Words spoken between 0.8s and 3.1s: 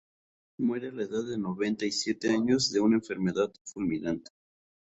a la edad de noventa y siete años de una